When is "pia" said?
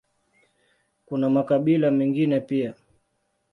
2.39-2.73